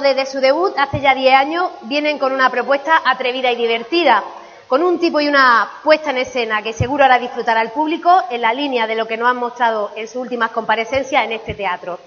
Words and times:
desde 0.00 0.26
su 0.26 0.40
debut 0.40 0.72
hace 0.78 1.00
ya 1.00 1.14
10 1.14 1.34
años 1.34 1.70
vienen 1.82 2.18
con 2.18 2.32
una 2.32 2.50
propuesta 2.50 3.02
atrevida 3.04 3.50
y 3.50 3.56
divertida, 3.56 4.22
con 4.68 4.82
un 4.82 4.98
tipo 4.98 5.20
y 5.20 5.28
una 5.28 5.70
puesta 5.82 6.10
en 6.10 6.18
escena 6.18 6.62
que 6.62 6.72
seguro 6.72 7.04
hará 7.04 7.18
disfrutar 7.18 7.58
al 7.58 7.72
público 7.72 8.22
en 8.30 8.40
la 8.40 8.54
línea 8.54 8.86
de 8.86 8.94
lo 8.94 9.06
que 9.06 9.16
nos 9.16 9.28
han 9.28 9.36
mostrado 9.36 9.90
en 9.96 10.08
sus 10.08 10.16
últimas 10.16 10.50
comparecencias 10.50 11.24
en 11.24 11.32
este 11.32 11.54
teatro. 11.54 11.98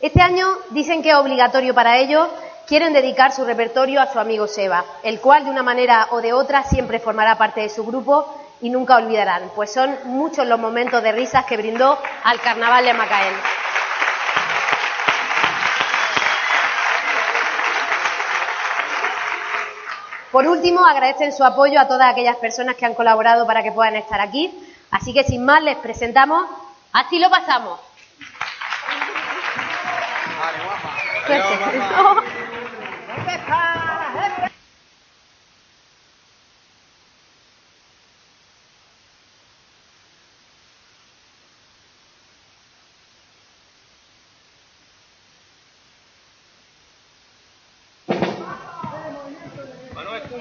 Este 0.00 0.20
año 0.20 0.46
dicen 0.70 1.02
que 1.02 1.10
es 1.10 1.16
obligatorio 1.16 1.74
para 1.74 1.98
ellos, 1.98 2.28
quieren 2.66 2.92
dedicar 2.92 3.32
su 3.32 3.44
repertorio 3.44 4.00
a 4.00 4.12
su 4.12 4.18
amigo 4.18 4.46
Seba, 4.46 4.84
el 5.02 5.20
cual 5.20 5.44
de 5.44 5.50
una 5.50 5.62
manera 5.62 6.08
o 6.10 6.20
de 6.20 6.32
otra 6.32 6.64
siempre 6.64 7.00
formará 7.00 7.36
parte 7.36 7.60
de 7.60 7.68
su 7.68 7.84
grupo 7.84 8.26
y 8.60 8.70
nunca 8.70 8.96
olvidarán, 8.96 9.50
pues 9.54 9.72
son 9.72 9.96
muchos 10.04 10.46
los 10.46 10.58
momentos 10.58 11.02
de 11.02 11.12
risas 11.12 11.44
que 11.44 11.56
brindó 11.56 11.98
al 12.24 12.40
carnaval 12.40 12.84
de 12.84 12.94
Macael. 12.94 13.34
Por 20.32 20.46
último, 20.46 20.84
agradecen 20.84 21.32
su 21.32 21.44
apoyo 21.44 21.78
a 21.78 21.86
todas 21.86 22.10
aquellas 22.10 22.36
personas 22.36 22.74
que 22.74 22.86
han 22.86 22.94
colaborado 22.94 23.46
para 23.46 23.62
que 23.62 23.70
puedan 23.70 23.94
estar 23.96 24.20
aquí. 24.20 24.52
Así 24.90 25.12
que 25.12 25.22
sin 25.24 25.44
más 25.44 25.62
les 25.62 25.76
presentamos 25.76 26.46
Así 26.92 27.18
lo 27.18 27.30
pasamos. 27.30 27.80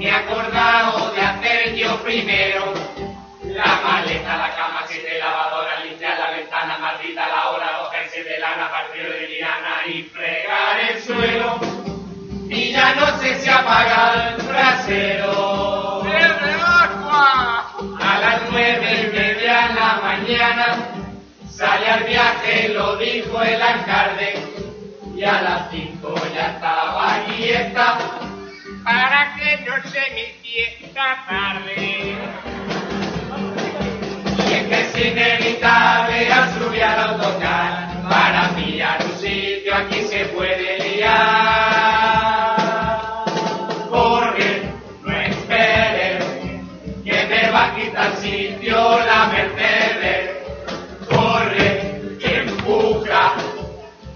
me 0.00 0.06
he 0.06 0.10
acordado 0.10 1.12
de 1.12 1.20
hacer 1.20 1.74
yo 1.74 2.02
primero 2.02 2.72
la 3.44 3.80
maleta, 3.84 4.38
la 4.38 4.56
cama, 4.56 4.84
siete 4.88 5.18
lavadoras, 5.18 5.84
limpiar 5.84 6.18
la 6.18 6.30
ventana, 6.30 6.78
maldita 6.78 7.28
la 7.28 7.50
hora, 7.50 7.78
dos 7.78 7.92
meses 7.92 8.24
de 8.24 8.38
lana, 8.38 8.70
partido 8.70 9.10
de 9.10 9.40
lana 9.40 9.86
y 9.86 10.02
fregar 10.04 10.80
el 10.88 11.02
suelo. 11.02 11.60
Y 12.48 12.72
ya 12.72 12.94
no 12.94 13.18
sé 13.18 13.40
si 13.40 13.50
apagar 13.50 14.38
el 14.38 14.46
trasero. 14.46 16.02
A 18.00 18.18
las 18.20 18.40
nueve 18.50 19.02
y 19.02 19.16
media 19.16 19.68
de 19.68 19.74
la 19.74 20.00
mañana 20.02 20.76
sale 21.50 21.90
al 21.90 22.04
viaje, 22.04 22.70
lo 22.70 22.96
dijo 22.96 23.42
el 23.42 23.60
alcalde, 23.60 24.34
y 25.14 25.24
a 25.24 25.42
las 25.42 25.70
cinco 25.70 26.14
ya 26.34 26.52
estaba 26.52 27.16
aquí 27.16 27.50
está 27.50 28.19
para 28.90 29.34
que 29.36 29.56
no 29.64 29.76
se 29.88 30.00
me 30.14 30.22
hiciera 30.30 31.24
tarde. 31.28 32.16
Y 34.48 34.52
es 34.52 34.62
que 34.68 34.80
es 34.80 34.92
inevitable 35.06 36.32
al 36.32 36.54
subir 36.54 36.82
al 36.82 36.98
autocar, 37.10 38.02
para 38.08 38.48
pillar 38.56 38.98
un 39.04 39.16
sitio 39.18 39.76
aquí 39.76 40.02
se 40.02 40.24
puede 40.36 40.78
liar. 40.78 42.56
Corre, 43.88 44.72
no 45.04 45.20
esperes, 45.20 46.24
que 47.04 47.26
me 47.30 47.50
va 47.50 47.66
a 47.66 47.74
quitar 47.76 48.16
sitio 48.16 48.98
la 49.06 49.26
Mercedes. 49.26 50.30
Corre, 51.08 51.70
empuja, 52.20 53.34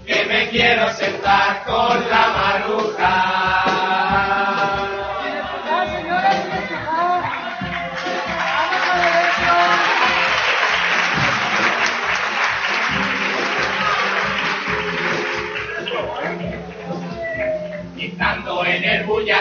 que 0.05 0.25
me 0.25 0.49
quiero 0.49 0.91
sentar 0.93 1.63
con 1.63 2.09
la 2.09 2.24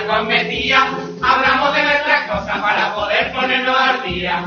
cometía, 0.06 0.86
hablamos 1.22 1.74
de 1.74 1.82
nuestras 1.82 2.30
cosas 2.30 2.58
para 2.60 2.94
poder 2.94 3.32
ponernos 3.32 3.76
al 3.76 4.02
día. 4.02 4.44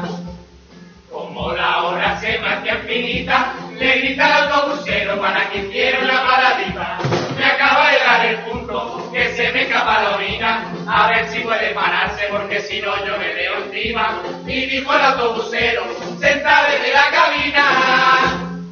Como 1.12 1.51
la 1.53 1.84
hora 1.84 2.19
se 2.19 2.38
me 2.40 2.50
hacía 2.50 2.75
infinita, 2.75 3.53
le 3.78 4.00
grita 4.00 4.25
al 4.25 4.51
autobusero 4.51 5.19
para 5.19 5.50
que 5.50 5.59
hiciera 5.59 6.00
una 6.00 6.23
paradita. 6.23 6.97
Me 7.38 7.45
acaba 7.45 7.91
de 7.91 8.00
dar 8.00 8.25
el 8.25 8.38
punto, 8.40 9.09
que 9.12 9.29
se 9.35 9.51
me 9.51 9.63
escapa 9.63 10.03
la 10.03 10.16
orina, 10.16 10.73
a 10.88 11.07
ver 11.09 11.28
si 11.29 11.40
puede 11.40 11.74
pararse 11.74 12.28
porque 12.29 12.59
si 12.62 12.81
no 12.81 12.95
yo 13.06 13.18
me 13.18 13.34
veo 13.34 13.57
encima. 13.63 14.22
Y 14.45 14.66
dijo 14.66 14.94
el 14.94 15.01
autobusero, 15.01 15.84
sentado 16.19 16.72
desde 16.72 16.94
la 16.94 17.09
cabina. 17.12 17.63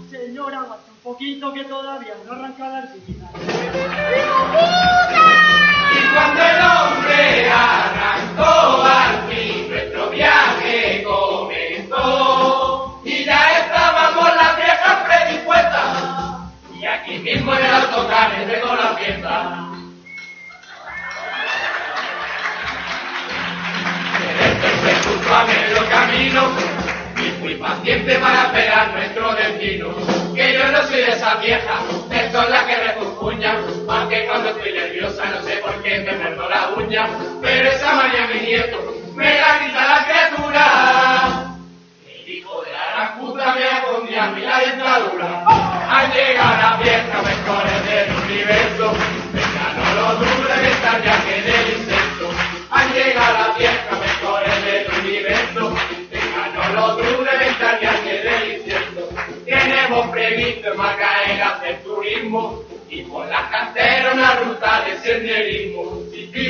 Señora, 0.10 0.60
un 0.62 1.02
poquito 1.04 1.54
que 1.54 1.64
todavía 1.64 2.14
no 2.26 2.34
arranca 2.34 2.68
la 2.68 2.78
ardilla. 2.80 3.30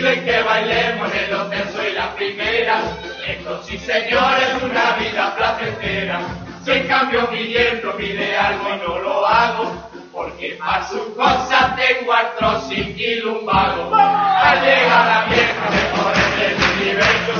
piden 0.05 0.25
que 0.25 0.41
bailemos 0.43 1.11
el 1.13 1.33
ostenso 1.33 1.83
y 1.83 1.93
la 1.93 2.15
primera. 2.15 2.81
Esto 3.27 3.63
sí, 3.63 3.77
señor, 3.77 4.33
es 4.39 4.63
una 4.63 4.91
vida 4.97 5.35
placentera. 5.35 6.19
Si 6.63 6.71
en 6.71 6.87
cambio 6.87 7.27
mi 7.31 7.47
yerno 7.47 7.95
pide 7.95 8.37
algo 8.37 8.69
y 8.69 8.87
no 8.87 8.99
lo 8.99 9.25
hago, 9.25 9.89
porque 10.11 10.57
para 10.59 10.87
sus 10.87 11.01
cosas 11.15 11.75
tengo 11.75 12.13
artrosis 12.13 12.87
y 12.97 13.15
lumbago. 13.15 13.95
Al 13.95 14.61
llegar 14.61 15.01
a 15.01 15.05
la 15.05 15.25
vieja 15.25 15.69
me 15.71 15.81
pone 15.97 16.45
el 16.45 16.55
universo, 16.77 17.33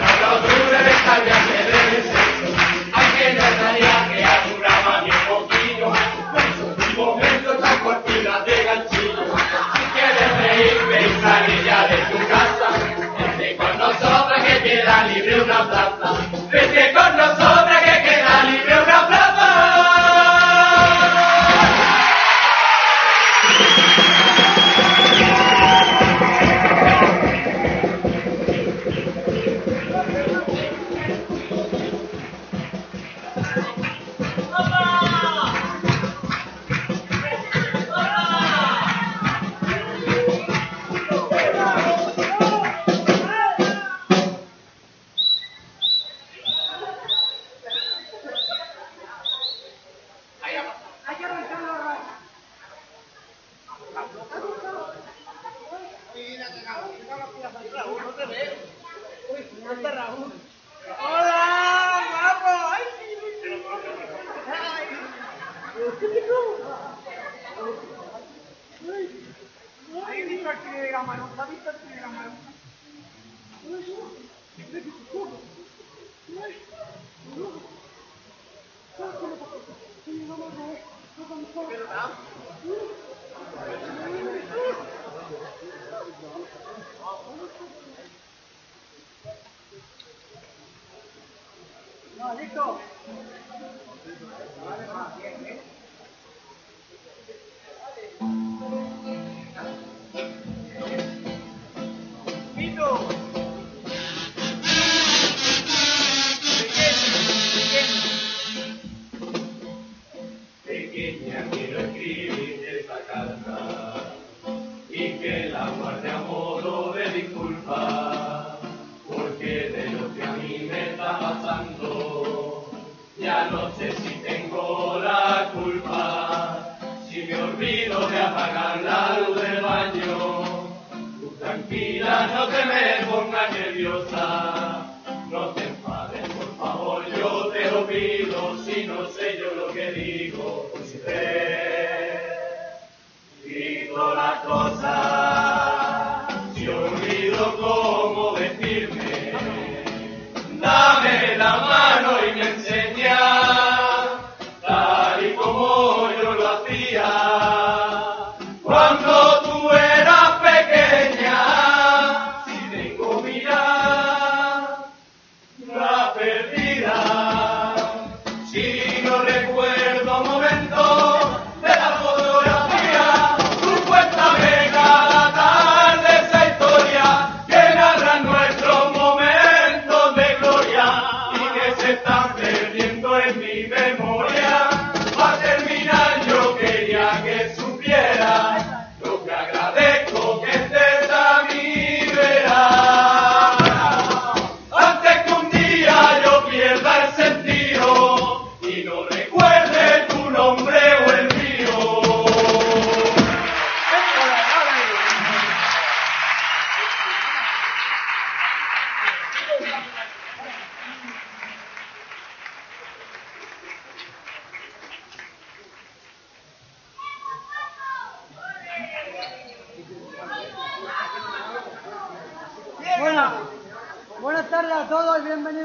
me 0.00 0.12
lo 0.20 0.32
duro 0.40 0.78
de 0.84 0.94
cambiarme 1.04 1.58
de 1.64 1.80
deseo. 1.96 2.20
A 2.92 3.00
quien 3.16 3.36
no 3.36 3.42
que 4.12 4.24
aduraba 4.24 5.02
mi 5.02 5.10
poquillo, 5.28 5.92
en 6.36 6.94
su 6.94 7.00
momento 7.00 7.52
tan 7.54 7.78
cortina 7.80 8.40
de 8.40 8.64
ganchillo. 8.64 9.36
Si 9.74 9.82
quieres 9.94 10.30
reírme 10.38 11.00
y 11.06 11.22
salir, 11.22 11.59
queda 14.70 15.06
libre 15.08 15.40
una 15.42 15.68
plaza, 15.68 16.29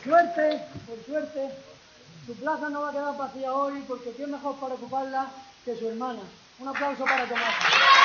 Por 0.00 0.12
suerte, 0.12 0.62
por 0.86 1.04
suerte, 1.04 1.50
su 2.26 2.34
plaza 2.36 2.70
no 2.70 2.80
va 2.80 2.88
a 2.88 2.92
quedar 2.92 3.18
vacía 3.18 3.52
hoy 3.52 3.84
porque 3.86 4.12
quién 4.12 4.30
mejor 4.30 4.56
para 4.56 4.72
ocuparla 4.72 5.28
que 5.62 5.76
su 5.76 5.88
hermana. 5.88 6.20
Un 6.58 6.68
aplauso 6.68 7.04
para 7.04 7.28
Tomás. 7.28 7.99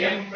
Yeah. 0.00 0.29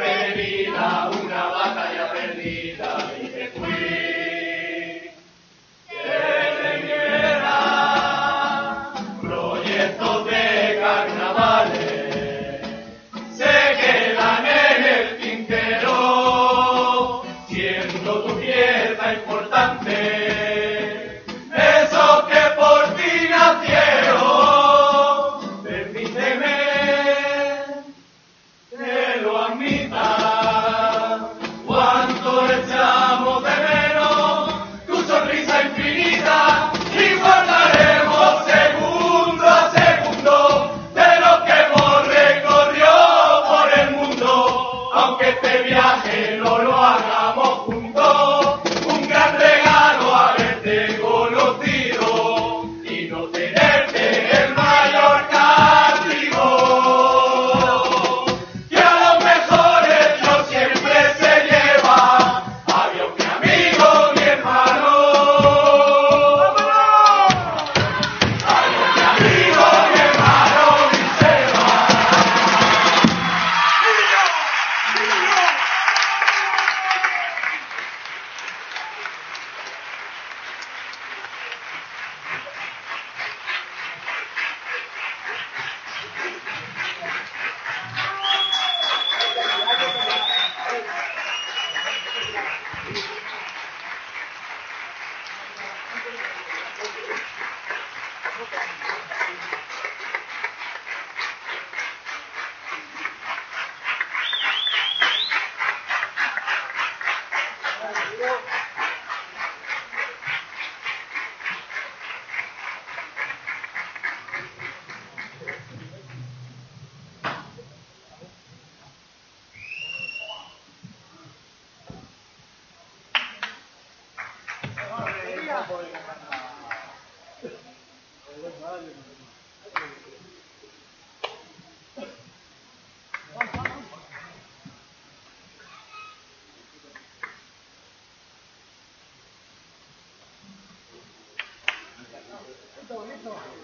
Esta 143.02 143.63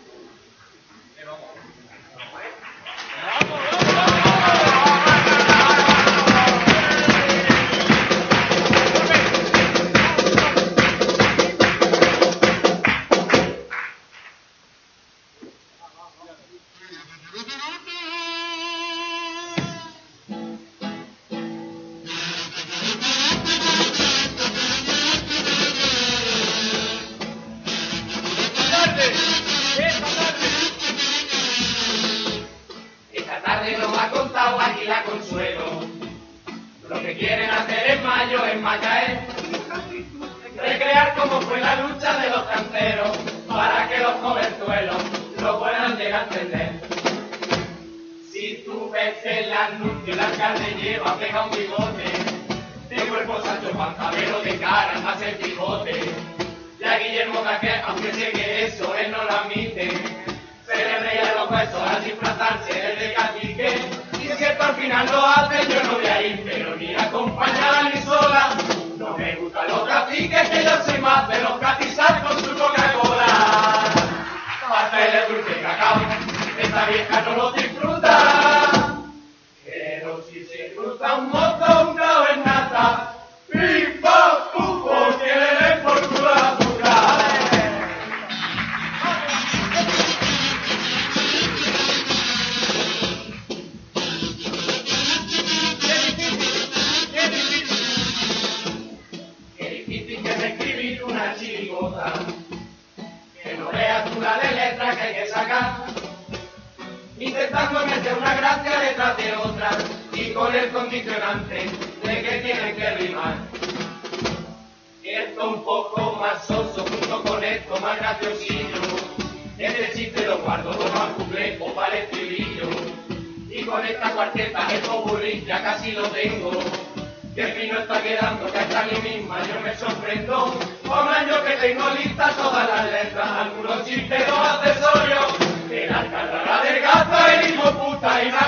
el 138.02 138.39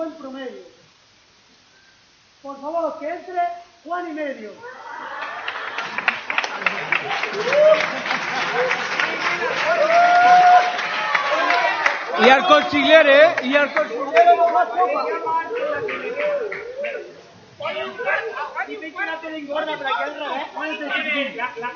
buen 0.00 0.12
promedio. 0.14 0.62
Por 2.42 2.58
favor, 2.58 2.98
que 2.98 3.08
entre 3.10 3.38
Juan 3.84 4.08
y 4.08 4.12
medio. 4.12 4.50
Y 12.18 12.28
al 12.30 12.46
consigliere, 12.46 13.26
¿eh? 13.26 13.34
Y 13.42 13.56
al 13.56 13.74
consigliere. 13.74 14.36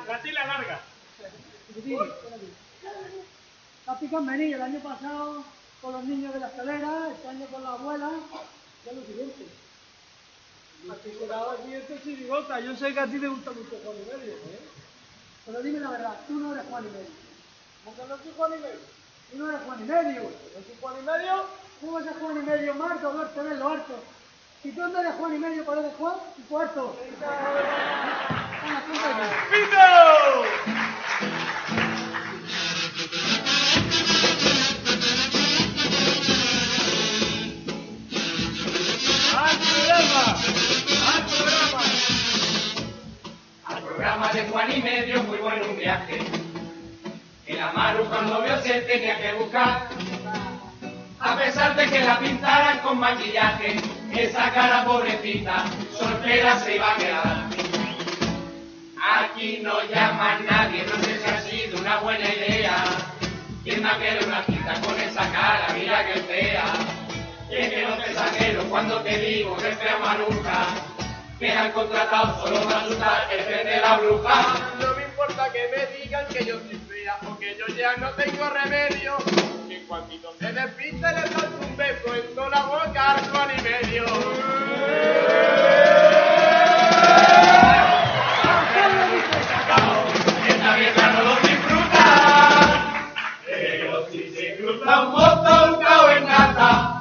La 0.09 0.19
tela 0.23 0.47
larga. 0.47 0.81
Capitán 3.85 4.27
Mení, 4.27 4.55
el 4.55 4.63
año 4.63 4.81
pasado 4.81 5.45
con 5.85 5.93
los 5.93 6.05
niños 6.05 6.33
de 6.33 6.41
la 6.41 6.47
escalera, 6.47 7.11
este 7.13 7.29
año 7.29 7.47
con 7.53 7.63
la 7.63 7.73
abuela, 7.73 8.11
ya 8.87 8.93
lo 8.93 9.05
siguiente. 9.05 9.47
Aquí 10.91 11.75
este 11.75 12.03
chirigota. 12.03 12.59
Yo 12.61 12.75
sé 12.75 12.95
que 12.95 13.01
a 13.01 13.07
ti 13.07 13.19
te 13.19 13.29
gusta 13.29 13.51
mucho 13.51 13.79
Juan 13.85 13.97
y 13.97 14.05
medio, 14.07 14.33
¿eh? 14.33 14.61
Pero 15.45 15.63
dime 15.63 15.81
la 15.81 15.91
verdad, 15.91 16.17
tú 16.27 16.39
no 16.39 16.55
eres 16.55 16.65
Juan 16.71 16.85
y 16.85 16.89
medio. 16.89 17.11
¿Cómo 17.85 18.09
no 18.09 18.17
soy 18.17 18.33
Juan 18.35 18.53
y 18.53 18.63
medio? 18.63 18.81
Tú 19.31 19.39
no 19.39 19.49
eres 19.51 19.61
Juan 19.67 19.81
y 19.81 19.85
medio. 19.85 20.23
¿No 20.23 20.63
soy 20.65 20.77
Juan 20.81 20.95
y 20.99 21.03
medio? 21.03 21.45
¿Cómo 21.81 21.93
vas 21.93 22.07
a 22.07 22.15
Juan 22.15 22.37
y 22.37 22.41
medio, 22.47 22.75
Marco, 22.75 23.13
Duarte, 23.13 23.43
ven 23.43 23.59
lo 23.59 23.69
harto? 23.69 23.95
Si 24.63 24.73
tú 24.73 24.81
no 24.81 25.01
eres 25.01 25.15
Juan 25.15 25.35
y 25.35 25.39
medio, 25.39 25.65
¿cuál 25.67 25.79
eres 25.81 25.93
Juan? 25.99 26.15
Y 26.39 26.43
cuarto. 26.43 26.97
¡Pito! 29.51 30.94
De 44.35 44.43
Juan 44.49 44.73
y 44.73 44.83
medio 44.83 45.23
muy 45.23 45.39
bueno 45.39 45.65
un 45.71 45.77
viaje. 45.77 46.19
El 47.47 47.61
Amaru 47.61 48.05
cuando 48.07 48.43
vio 48.43 48.61
se 48.63 48.81
tenía 48.81 49.17
que 49.21 49.33
buscar. 49.35 49.89
A 51.21 51.37
pesar 51.37 51.77
de 51.77 51.87
que 51.87 52.01
la 52.01 52.19
pintaran 52.19 52.81
con 52.81 52.99
maquillaje, 52.99 53.77
esa 54.13 54.53
cara 54.53 54.85
pobrecita, 54.85 55.65
soltera 55.97 56.59
se 56.59 56.75
iba 56.75 56.93
a 56.93 56.97
quedar. 56.97 57.45
Aquí 59.01 59.61
no 59.63 59.85
llama 59.85 60.41
nadie, 60.51 60.85
no 60.85 61.05
sé 61.05 61.19
si 61.19 61.31
ha 61.31 61.41
sido 61.41 61.79
una 61.79 61.99
buena 61.99 62.29
idea. 62.29 62.85
¿Quién 63.63 63.85
va 63.85 63.93
a 63.93 63.99
querer 63.99 64.27
una 64.27 64.43
cita 64.45 64.81
con 64.81 65.01
esa 65.01 65.31
cara? 65.31 65.69
Mira 65.79 66.07
que 66.07 66.21
fea. 66.21 66.65
Y 67.51 67.55
es 67.55 67.69
que 67.69 67.87
no 67.87 67.97
te 67.99 68.69
cuando 68.69 69.01
te 69.03 69.17
digo 69.17 69.57
que 69.59 69.69
este 69.69 69.89
amaruja 69.89 70.94
me 71.41 71.53
han 71.53 71.73
contratado 71.73 72.47
solo 72.47 72.61
para 72.65 72.81
asustar 72.81 73.29
el 73.33 73.45
tren 73.45 73.67
de 73.67 73.81
la 73.81 73.97
bruja. 73.99 74.45
No 74.81 74.95
me 74.95 75.03
importa 75.05 75.51
que 75.53 75.69
me 75.69 75.99
digan 75.99 76.27
que 76.29 76.45
yo 76.45 76.59
soy 76.61 76.81
fea 76.89 77.19
o 77.29 77.39
que 77.39 77.57
yo 77.57 77.67
ya 77.75 77.97
no 77.97 78.11
tengo 78.11 78.49
remedio. 78.51 79.17
Que 79.69 79.79
en 79.79 79.87
cuantito 79.87 80.33
se 80.39 80.53
despiste 80.53 80.97
le 80.97 81.23
salto 81.29 81.67
un 81.67 81.77
beso 81.77 82.15
en 82.15 82.35
toda 82.35 82.51
la 82.51 82.63
boca 82.67 83.13
al 83.13 83.31
Juan 83.31 83.51
y 83.59 83.63
medio. 83.63 84.05
Esta 90.49 90.77
vieja 90.77 91.13
no 91.13 91.23
lo 91.23 91.37
disfruta. 91.37 92.05
Pero 93.47 94.07
si 94.11 94.31
se 94.35 94.57
cruza 94.57 95.01
un 95.03 95.13
botón 95.13 95.81
cao 95.81 96.11
en 96.11 96.27
nata, 96.27 96.94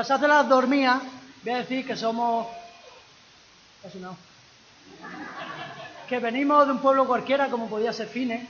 mientras 0.00 0.06
se 0.06 0.14
hace 0.14 0.28
las 0.28 0.48
dormidas, 0.48 1.02
voy 1.44 1.52
a 1.52 1.58
decir 1.58 1.86
que 1.86 1.94
somos... 1.94 2.46
Casi 3.82 3.98
no. 3.98 4.16
Que 6.08 6.18
venimos 6.18 6.64
de 6.64 6.72
un 6.72 6.78
pueblo 6.78 7.06
cualquiera, 7.06 7.48
como 7.48 7.68
podía 7.68 7.92
ser 7.92 8.08
Fines. 8.08 8.48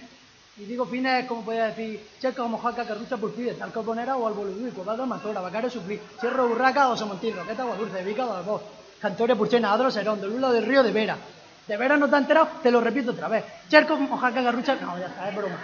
Y 0.58 0.64
digo 0.64 0.86
Fines 0.86 1.26
como 1.26 1.42
podía 1.42 1.66
decir 1.66 2.08
Checa, 2.20 2.44
Mojaca, 2.44 2.84
Carrucha, 2.84 3.16
Pulpide, 3.16 3.54
Talcoponera 3.54 4.16
o 4.16 4.28
Alboludui, 4.28 4.70
Pobado, 4.70 5.06
Matora, 5.06 5.40
Bacare, 5.40 5.68
Sufrí, 5.70 6.00
Cierro, 6.20 6.46
Urraca, 6.46 6.88
Osomontín, 6.88 7.34
Roqueta, 7.34 7.64
Guadulce, 7.64 8.04
Vica, 8.04 8.26
Balbós, 8.26 8.62
Cantoria, 9.00 9.34
Purchena, 9.34 9.72
Adro, 9.72 9.90
Serón, 9.90 10.20
de 10.20 10.28
Lula 10.28 10.52
del 10.52 10.66
Río, 10.66 10.84
de 10.84 10.92
Vera. 10.92 11.16
¿De 11.66 11.76
Vera 11.76 11.96
no 11.96 12.08
te 12.08 12.14
has 12.14 12.22
enterado? 12.22 12.48
Te 12.62 12.70
lo 12.70 12.80
repito 12.80 13.10
otra 13.10 13.26
vez. 13.26 13.44
Cherco, 13.68 13.96
Mojaca, 13.96 14.40
Garrucha... 14.40 14.76
No, 14.76 14.96
ya 14.98 15.06
está, 15.06 15.28
es 15.28 15.36
broma. 15.36 15.58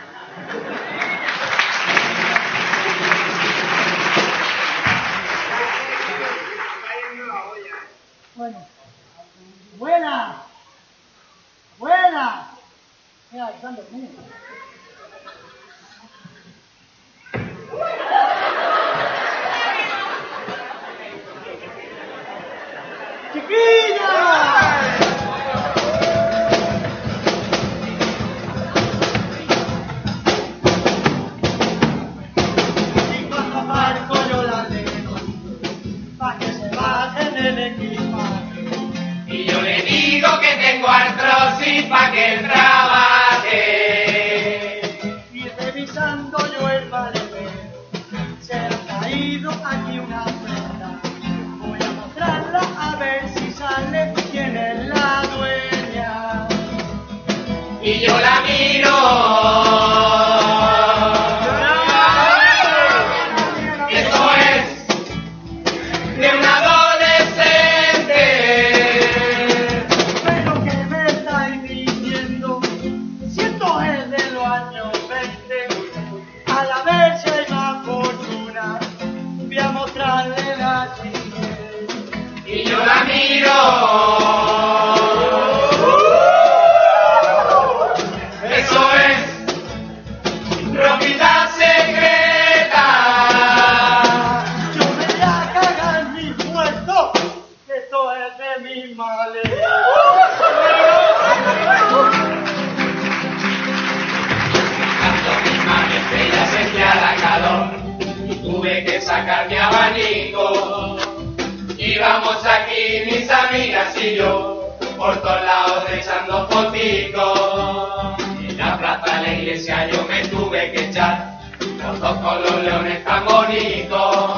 Iglesia 119.57 119.89
yo 119.91 120.05
me 120.05 120.21
tuve 120.29 120.73
que 120.73 120.85
echar 120.85 121.39
fotos 121.81 122.19
con 122.19 122.43
los 122.43 122.63
leones 122.63 123.05
tan 123.05 123.25
bonitos. 123.25 124.37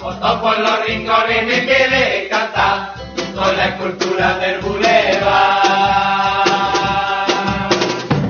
Fotos 0.00 0.40
por 0.40 0.58
los 0.58 0.86
rincones 0.86 1.46
me 1.46 1.66
quedé 1.66 2.26
encantar 2.26 2.94
con 3.34 3.56
la 3.56 3.66
escultura 3.66 4.38
del 4.38 4.60
bulevar. 4.60 6.42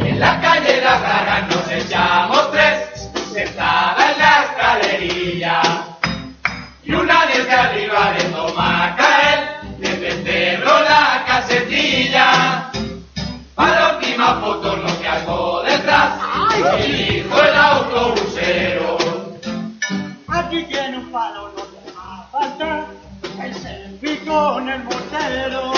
En 0.04 0.20
la 0.20 0.40
calle 0.40 0.82
Las 0.82 1.00
Bragas 1.00 1.48
nos 1.48 1.70
echamos 1.70 2.50
tres, 2.52 3.10
sentada 3.32 4.12
en 4.12 4.18
la 4.18 4.44
escalerilla. 4.44 5.62
Y 6.84 6.92
una 6.92 7.26
desde 7.26 7.52
arriba 7.52 8.12
le 8.18 8.24
toma 8.24 8.84
a 8.84 8.96
caer, 8.96 9.38
desde 9.78 10.08
el 10.08 10.24
cerro 10.24 10.80
la 10.82 11.24
casetilla. 11.26 12.70
Para 13.54 13.96
última 13.96 14.40
foto 14.40 14.76
no 14.76 14.91
dijo 16.70 17.42
el 17.42 17.54
autobusero. 17.56 18.96
Aquí 20.28 20.64
tiene 20.64 20.98
un 20.98 21.10
palo, 21.10 21.52
no 21.56 21.62
te 21.62 21.92
va 21.92 22.22
a 22.22 22.28
faltar. 22.30 22.86
El 23.42 23.54
selfie 23.54 24.18
con 24.24 24.68
el 24.68 24.84
mortero. 24.84 25.72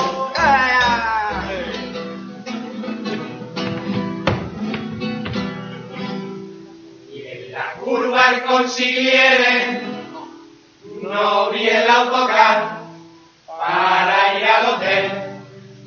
Y 7.12 7.26
en 7.26 7.52
la 7.52 7.72
curva 7.80 8.30
el 8.34 8.42
consiguieren, 8.42 9.82
no 11.02 11.50
vi 11.50 11.68
el 11.68 11.88
autocar 11.88 12.78
para 13.46 14.38
ir 14.38 14.44
al 14.44 14.74
hotel. 14.74 15.12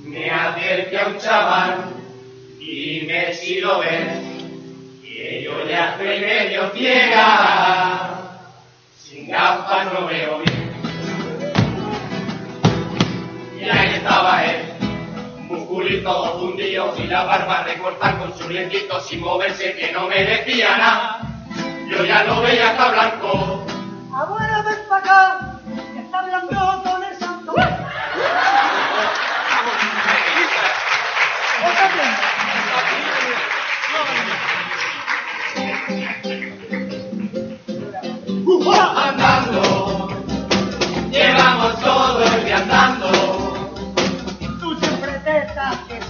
Me 0.04 0.32
acerqué 0.32 1.00
a 1.00 1.08
un 1.08 1.18
chaval 1.18 1.86
y 2.60 3.02
me 3.06 3.34
si 3.34 3.60
lo 3.60 3.80
ves, 3.80 4.27
que 5.18 5.42
yo 5.42 5.68
ya 5.68 5.94
estoy 5.94 6.20
medio 6.20 6.70
ciega, 6.76 8.20
sin 9.00 9.28
gafas 9.28 9.92
no 9.92 10.06
veo 10.06 10.38
bien. 10.38 10.72
Y 13.60 13.64
ahí 13.68 13.96
estaba 13.96 14.46
él, 14.46 14.74
musculito 15.50 16.40
fundido 16.40 16.94
y 17.00 17.08
la 17.08 17.24
barba 17.24 17.64
recortada 17.64 18.20
con 18.20 18.38
sus 18.38 18.48
lentitos 18.48 19.08
sin 19.08 19.22
moverse 19.22 19.76
que 19.76 19.92
no 19.92 20.08
me 20.08 20.24
decía 20.24 20.78
nada. 20.78 21.20
Yo 21.90 22.06
ya 22.06 22.24
lo 22.24 22.42
veía 22.44 22.70
hasta 22.70 22.92
blanco. 22.92 23.66
Abuela, 24.14 24.62
ven 24.62 24.78
para 24.88 25.02
acá, 25.02 25.60
que 25.94 26.00
está 26.00 26.20
hablando 26.20 26.84
con 26.84 27.04
el 27.04 27.18
santo. 27.18 27.56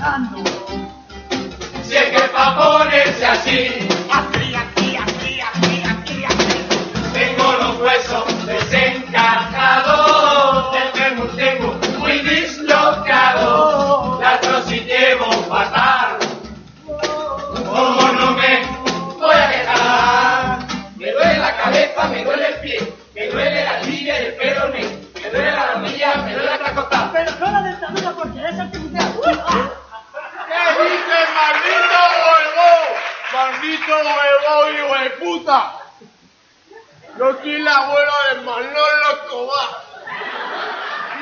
Quejando. 0.07 0.43
Si 1.83 1.95
es 1.95 2.09
que 2.09 2.27
pa' 2.29 2.55
ponerse 2.55 3.25
Así, 3.25 3.86
Maldito 33.67 33.97
huevón, 33.97 34.75
hijo 34.75 35.03
de 35.03 35.09
puta. 35.11 35.73
Yo 37.17 37.33
soy 37.33 37.55
el 37.55 37.67
abuelo 37.67 38.11
de 38.29 38.41
Manolo 38.41 39.11
Escobar. 39.11 39.83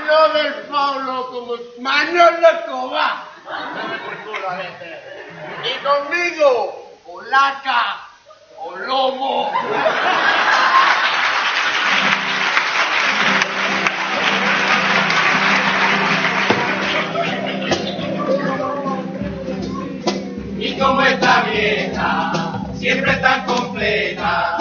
No 0.06 0.30
del 0.30 0.54
Pablo 0.54 1.28
como 1.32 1.56
Manolo 1.80 2.48
Escobar. 2.48 3.24
Y 5.64 5.84
conmigo, 5.84 6.92
Olaca, 7.08 7.98
o 8.60 8.76
Lomo. 8.76 9.52
Como 20.80 21.02
esta 21.02 21.44
vieja, 21.44 22.32
siempre 22.76 23.16
tan 23.16 23.46
completa, 23.46 24.58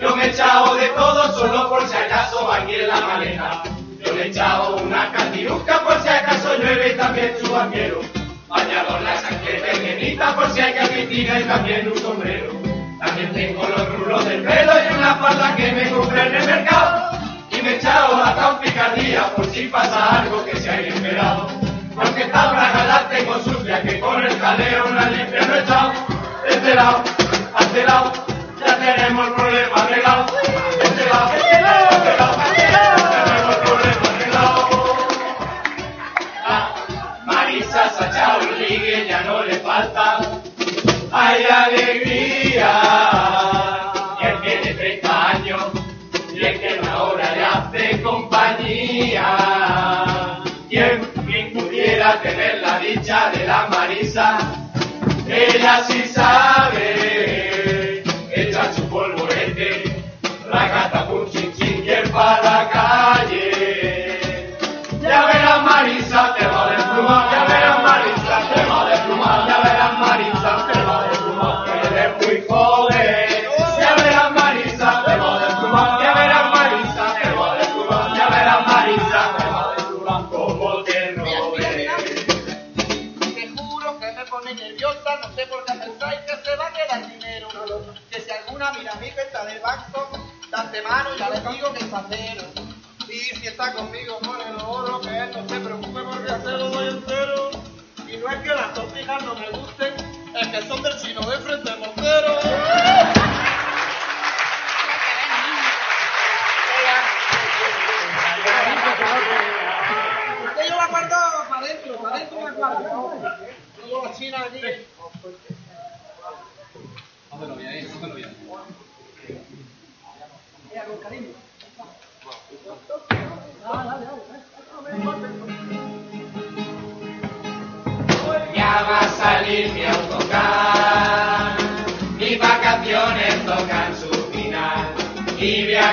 yo 0.00 0.14
me 0.14 0.24
he 0.24 0.28
echado 0.28 0.76
de 0.76 0.88
todo 0.90 1.32
solo 1.32 1.68
por 1.68 1.86
si 1.88 1.96
acaso 1.96 2.52
aquí 2.52 2.76
en 2.76 2.86
la 2.86 3.00
maleta. 3.00 3.62
Yo 4.04 4.14
le 4.14 4.22
he 4.22 4.28
echado 4.28 4.76
una 4.76 5.10
catiruca 5.10 5.82
por 5.82 6.00
si 6.02 6.08
acaso 6.08 6.56
llueve 6.58 6.92
y 6.92 6.96
también 6.96 7.34
su 7.42 7.50
vaquero. 7.50 8.00
Bañador 8.48 9.02
la 9.02 9.16
sangre 9.16 9.60
pequeñita 9.60 10.36
por 10.36 10.48
si 10.50 10.60
hay 10.60 10.72
que 10.72 11.12
y 11.12 11.44
también 11.44 11.90
un 11.90 11.98
sombrero. 11.98 12.52
También 13.00 13.32
tengo 13.32 13.66
los 13.68 13.98
rulos 13.98 14.24
del 14.24 14.42
pelo 14.42 14.72
y 14.72 14.94
una 14.94 15.16
falda 15.16 15.56
que 15.56 15.72
me 15.72 15.90
compré 15.90 16.26
en 16.28 16.34
el 16.36 16.46
mercado. 16.46 17.18
Y 17.50 17.62
me 17.62 17.70
he 17.70 17.76
echado 17.76 18.22
hasta 18.22 18.52
un 18.52 18.58
picardía 18.60 19.34
por 19.34 19.46
si 19.46 19.66
pasa 19.66 20.20
algo 20.20 20.44
que 20.44 20.56
se 20.56 20.70
haya 20.70 20.88
esperado. 20.88 21.65
Porque 21.96 22.24
esta 22.24 22.52
braga 22.52 22.84
la 22.84 23.08
tengo 23.08 23.40
sucia 23.42 23.80
que 23.82 23.98
con 23.98 24.22
el 24.22 24.38
jaleo 24.38 24.84
una 24.86 25.08
limpia 25.08 25.46
no 25.46 25.54
echado. 25.56 25.92
Este 26.46 26.74
lado, 26.74 27.02
este 27.58 27.84
lado, 27.84 28.12
ya 28.60 28.76
tenemos 28.76 29.28
el 29.28 29.34
problema 29.34 29.76
arreglado. 29.76 30.26
De 30.26 30.84
este 30.84 31.06
lado, 31.06 31.30
este 31.34 31.60
lado, 31.62 31.88
este 31.90 32.16
lado, 32.18 32.36
ya 33.00 33.24
tenemos 33.24 33.56
el 33.56 33.62
problema 33.62 34.08
arreglado. 34.14 34.68
Ah, 36.46 36.74
Marisa 37.24 37.88
se 37.88 38.04
ha 38.04 38.08
echado 38.08 38.40
un 38.40 38.58
ligue, 38.58 39.06
ya 39.08 39.22
no 39.22 39.42
le 39.42 39.54
falta. 39.60 40.18
¡Hay 41.12 41.44
alegría! 41.44 43.25
Dicha 52.86 53.30
de 53.30 53.46
la 53.46 53.66
Marisa, 53.68 54.38
ella 55.28 55.84
sí 55.88 56.04
sabe 56.12 57.25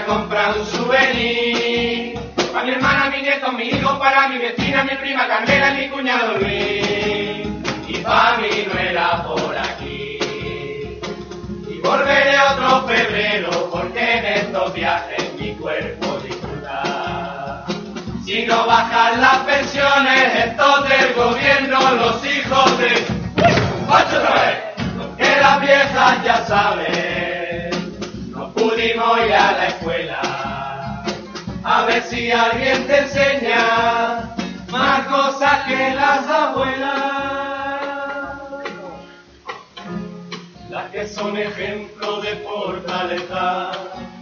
quería 0.04 0.06
comprar 0.06 0.58
un 0.58 0.66
souvenir. 0.66 2.20
Para 2.52 2.66
mi 2.66 2.72
hermana, 2.72 3.10
mi 3.10 3.22
nieto, 3.22 3.52
mi 3.52 3.64
hijo, 3.64 4.00
para 4.00 4.28
mi 4.28 4.38
vecina, 4.38 4.84
mi 4.84 4.96
prima 4.96 5.28
Carmela 5.28 5.74
mi 5.74 5.90
cuñado 5.90 6.38
Luis. 6.38 7.48
Y 7.88 7.98
para 8.04 8.38
mí 8.38 8.50
no 8.72 8.80
era 8.80 9.24
por 9.24 9.58
aquí. 9.58 10.20
Y 11.70 11.80
volveré 11.84 12.38
otro 12.52 12.88
febrero 12.88 13.70
porque 13.72 14.18
en 14.18 14.26
estos 14.26 14.74
viajes 14.74 15.34
mi 15.40 15.54
cuerpo 15.56 16.18
disfruta. 16.24 17.66
Si 18.26 18.46
no 18.46 18.66
bajan 18.66 19.22
las 19.22 19.38
pensiones, 19.40 20.36
estos 20.46 20.90
del 20.90 21.14
gobierno, 21.14 21.80
los 21.96 22.26
hijos 22.26 22.78
de... 22.78 23.06
¡Ocho 23.88 24.18
otra 24.18 24.34
vez! 24.34 25.18
Que 25.18 25.42
las 25.42 25.62
viejas 25.62 26.24
ya 26.24 26.46
saben, 26.46 27.13
ir 28.86 29.34
a 29.34 29.52
la 29.52 29.68
escuela. 29.68 31.04
A 31.64 31.86
ver 31.86 32.04
si 32.04 32.32
alguien 32.32 32.86
te 32.88 32.98
enseña 33.00 34.36
más 34.70 35.08
cosas 35.08 35.64
que 35.68 35.96
las 35.96 36.28
abuelas. 36.28 37.04
Las 40.70 40.90
que 40.92 41.08
son 41.08 41.38
ejemplo 41.38 42.22
de 42.22 42.36
fortaleza, 42.38 43.72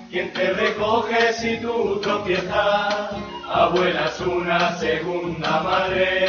quien 0.10 0.32
te 0.34 0.52
recoge 0.52 1.34
si 1.34 1.58
tú 1.58 2.00
tropiezas. 2.02 3.10
Abuela 3.52 4.06
es 4.06 4.20
una 4.22 4.78
segunda 4.78 5.62
madre. 5.62 6.28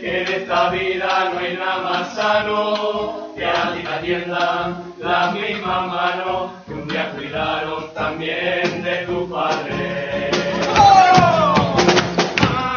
Que 0.00 0.22
en 0.22 0.32
esta 0.32 0.70
vida 0.70 1.30
no 1.32 1.38
hay 1.38 1.56
nada 1.56 1.78
más 1.78 2.14
sano 2.14 3.32
que 3.36 3.46
a 3.46 3.72
ti 3.72 3.82
te 3.82 3.88
atiendan 3.88 4.89
las 5.10 5.32
mismas 5.34 5.88
manos 5.88 6.52
que 6.68 6.72
un 6.72 6.86
día 6.86 7.10
cuidaron 7.10 7.92
también 7.94 8.80
de 8.84 8.96
tu 9.06 9.28
padre. 9.28 10.30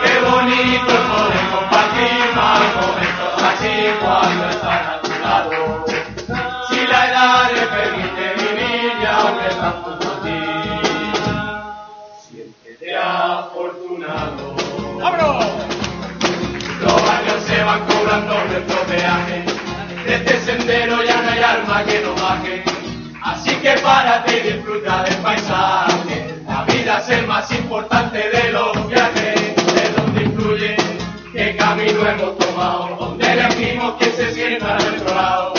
Qué 0.03 0.13
bonito 0.27 0.91
es 0.97 1.03
poder 1.13 1.45
compartir 1.53 2.35
más 2.35 2.61
momentos 2.81 3.43
así 3.51 3.75
cuando 4.01 4.49
están 4.49 4.81
a 4.93 5.01
tu 5.03 5.11
lado. 5.21 5.62
Que 23.63 23.79
párate 23.81 24.39
y 24.39 24.51
disfruta 24.51 25.03
del 25.03 25.15
paisaje. 25.15 26.35
La 26.45 26.63
vida 26.65 26.97
es 26.97 27.09
el 27.09 27.25
más 27.25 27.49
importante 27.51 28.17
de 28.29 28.51
los 28.51 28.87
viajes. 28.89 29.55
De 29.55 29.89
donde 29.95 30.23
influye 30.23 30.75
qué 31.31 31.55
camino 31.55 32.05
hemos 32.05 32.37
tomado. 32.37 32.97
Donde 32.99 33.31
elegimos 33.31 33.95
quién 33.99 34.11
se 34.17 34.33
sienta 34.33 34.75
a 34.75 34.79
nuestro 34.79 35.15
lado. 35.15 35.53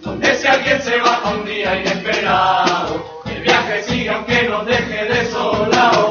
Donde 0.00 0.34
si 0.36 0.46
alguien 0.46 0.80
se 0.80 0.96
baja 0.98 1.28
un 1.30 1.44
día 1.44 1.80
inesperado. 1.80 3.20
El 3.26 3.42
viaje 3.42 3.82
sigue 3.82 4.10
aunque 4.10 4.42
nos 4.44 4.64
deje 4.64 5.04
desolado. 5.06 6.09